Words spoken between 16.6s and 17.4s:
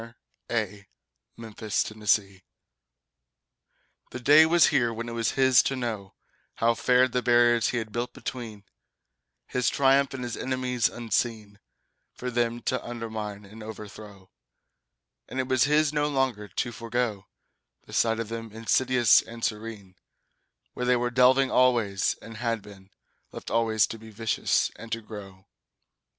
forego